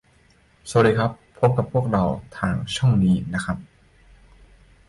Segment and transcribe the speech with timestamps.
[0.69, 2.03] สวัสดีครับ พบกับพวกเรา
[2.37, 3.57] ทางช่องนี้นะครับ